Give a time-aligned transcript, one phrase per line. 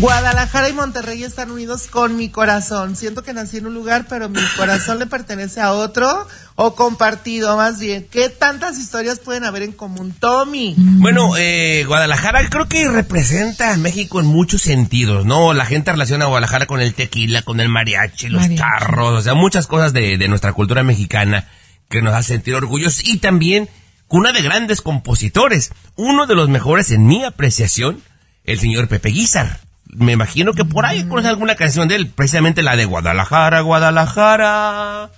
[0.00, 2.96] Guadalajara y Monterrey están unidos con mi corazón.
[2.96, 7.56] Siento que nací en un lugar, pero mi corazón le pertenece a otro o compartido
[7.56, 8.06] más bien.
[8.10, 10.74] ¿Qué tantas historias pueden haber en común, Tommy?
[10.76, 15.54] Bueno, eh, Guadalajara creo que representa a México en muchos sentidos, ¿no?
[15.54, 19.32] La gente relaciona a Guadalajara con el tequila, con el mariachi, los carros, o sea,
[19.32, 21.48] muchas cosas de, de nuestra cultura mexicana
[21.88, 23.70] que nos hace sentir orgullosos y también
[24.08, 25.70] cuna de grandes compositores.
[25.96, 28.02] Uno de los mejores en mi apreciación,
[28.44, 32.62] el señor Pepe Guizar me imagino que por ahí conoce alguna canción de él, precisamente
[32.62, 35.10] la de Guadalajara, Guadalajara.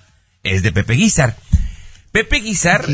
[0.43, 1.35] Es de Pepe Guizar.
[2.11, 2.85] Pepe Guizar,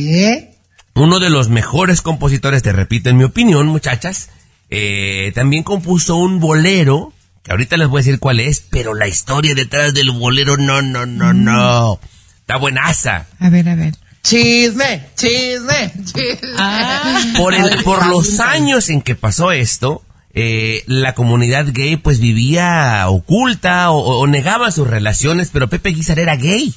[0.95, 4.29] uno de los mejores compositores, te repito, en mi opinión, muchachas,
[4.69, 9.07] eh, también compuso un bolero, que ahorita les voy a decir cuál es, pero la
[9.07, 11.43] historia detrás del bolero, no, no, no, mm.
[11.43, 11.99] no.
[12.39, 13.27] Está buenaza.
[13.39, 13.93] A ver, a ver.
[14.23, 16.55] Chisme, chisme, chisme.
[16.57, 17.21] Ah.
[17.37, 20.03] Por, el, por los años en que pasó esto,
[20.37, 26.35] eh, la comunidad gay pues vivía oculta o, negaba sus relaciones, pero Pepe Guizar era
[26.35, 26.75] gay.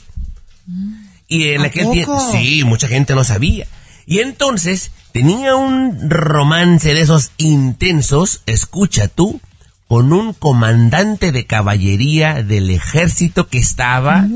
[1.26, 3.66] Y en aquel tiempo, sí, mucha gente no sabía.
[4.06, 9.40] Y entonces tenía un romance de esos intensos, escucha tú,
[9.88, 14.26] con un comandante de caballería del ejército que estaba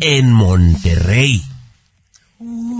[0.00, 1.42] en Monterrey.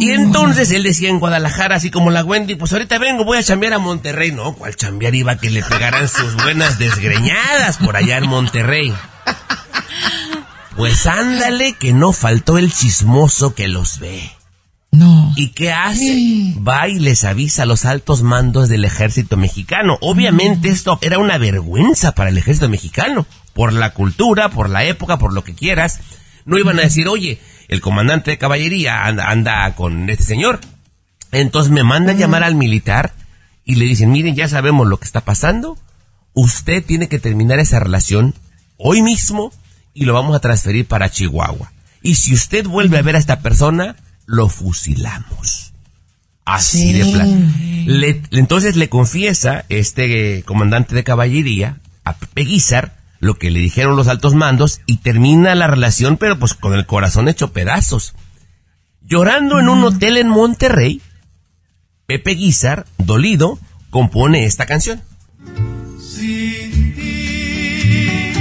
[0.01, 3.43] Y entonces él decía en Guadalajara, así como la Wendy, pues ahorita vengo, voy a
[3.43, 4.33] chambear a Monterrey.
[4.33, 8.95] No, ¿cuál chambear iba que le pegaran sus buenas desgreñadas por allá en Monterrey?
[10.75, 14.33] Pues ándale que no faltó el chismoso que los ve.
[14.91, 15.34] No.
[15.37, 16.55] ¿Y qué hace?
[16.67, 19.98] Va y les avisa a los altos mandos del ejército mexicano.
[20.01, 23.27] Obviamente esto era una vergüenza para el ejército mexicano.
[23.53, 26.01] Por la cultura, por la época, por lo que quieras.
[26.47, 27.39] No iban a decir, oye,
[27.71, 30.59] el comandante de caballería anda, con este señor.
[31.31, 33.15] Entonces me mandan llamar al militar
[33.65, 35.79] y le dicen, miren, ya sabemos lo que está pasando.
[36.35, 38.35] Usted tiene que terminar esa relación
[38.77, 39.53] hoy mismo
[39.95, 41.71] y lo vamos a transferir para Chihuahua.
[42.03, 43.94] Y si usted vuelve a ver a esta persona,
[44.27, 45.73] lo fusilamos.
[46.44, 47.55] Así de plan.
[48.33, 52.43] entonces le confiesa este comandante de caballería a Pepe
[53.20, 56.86] lo que le dijeron los altos mandos y termina la relación, pero pues con el
[56.86, 58.14] corazón hecho pedazos.
[59.03, 61.03] Llorando en un hotel en Monterrey,
[62.06, 63.58] Pepe Guizar, dolido,
[63.91, 65.03] compone esta canción.
[65.98, 68.32] Sin ti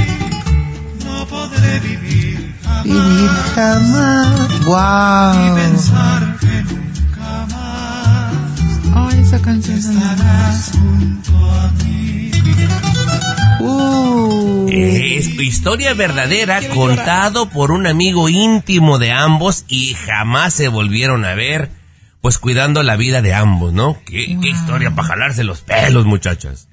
[1.06, 2.56] no podré vivir
[3.54, 4.66] jamás.
[4.66, 5.46] Wow.
[5.46, 8.34] Y pensar que nunca más.
[8.96, 12.32] Ay, esa canción estarás junto a mí.
[13.60, 14.68] Uh.
[14.70, 21.34] Es historia verdadera contado por un amigo íntimo de ambos y jamás se volvieron a
[21.34, 21.70] ver,
[22.22, 23.98] pues cuidando la vida de ambos, ¿no?
[24.06, 26.68] Qué, historia para jalarse los pelos, muchachas.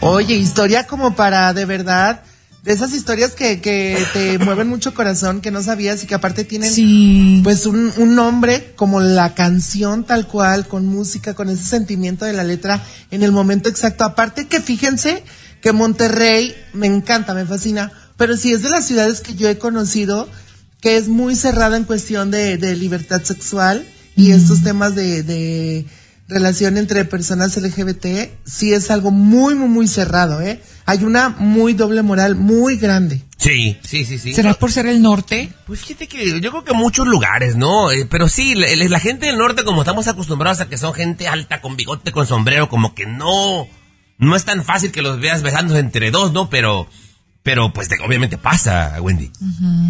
[0.00, 2.22] Oye, historia como para de verdad
[2.62, 6.44] de esas historias que, que te mueven mucho corazón, que no sabías y que aparte
[6.44, 12.24] tienen pues un, un, nombre como la canción tal cual, con música, con ese sentimiento
[12.24, 14.04] de la letra en el momento exacto.
[14.04, 15.24] Aparte que fíjense
[15.66, 19.58] que Monterrey me encanta, me fascina, pero sí es de las ciudades que yo he
[19.58, 20.28] conocido
[20.80, 23.84] que es muy cerrada en cuestión de, libertad sexual
[24.14, 24.32] y mm.
[24.32, 25.84] estos temas de,
[26.28, 28.06] relación entre personas LGBT,
[28.44, 30.60] sí es algo muy, muy, muy cerrado, ¿eh?
[30.84, 33.22] Hay una muy doble moral muy grande.
[33.36, 34.34] Sí, sí, sí, sí.
[34.34, 35.48] ¿Será por ser el norte?
[35.66, 37.90] Pues fíjate que yo creo que muchos lugares, ¿no?
[37.90, 41.26] Eh, pero sí, la, la, gente del norte, como estamos acostumbrados a que son gente
[41.26, 43.66] alta, con bigote, con sombrero, como que no,
[44.18, 46.48] no es tan fácil que los veas besándose entre dos, ¿no?
[46.48, 46.88] Pero,
[47.42, 49.30] pero pues obviamente pasa, Wendy.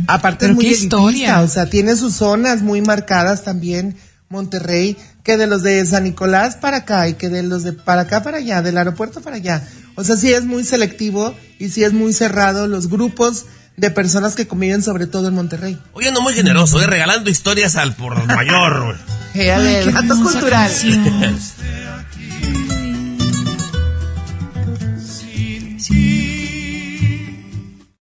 [0.08, 1.40] Aparte es muy historia.
[1.42, 3.96] o sea, tiene sus zonas muy marcadas también,
[4.28, 8.02] Monterrey, que de los de San Nicolás para acá y que de los de para
[8.02, 9.66] acá para allá, del aeropuerto para allá.
[9.94, 14.34] O sea, sí es muy selectivo y sí es muy cerrado los grupos de personas
[14.34, 15.78] que conviven sobre todo en Monterrey.
[15.92, 16.86] Oye, ando muy generoso, ¿eh?
[16.86, 18.96] regalando historias al por mayor.
[19.92, 20.70] dato cultural.